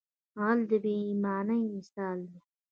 [0.39, 2.39] غل د بې ایمانۍ مثال دی